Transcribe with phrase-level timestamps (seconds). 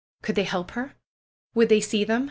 [0.23, 0.95] Could they help her?
[1.53, 2.19] Would they see them?